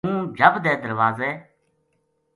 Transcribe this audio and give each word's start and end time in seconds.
ہوں 0.07 0.19
جھَب 0.37 0.53
دے 0.63 0.73
درواز 0.83 1.17
ے 1.29 1.31